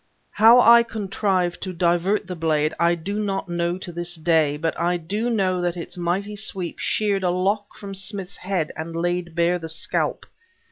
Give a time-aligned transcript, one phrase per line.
[0.31, 4.75] How I contrived to divert the blade, I do not know to this day; but
[4.79, 9.35] I do know that its mighty sweep sheared a lock from Smith's head and laid
[9.35, 10.25] bare the scalp.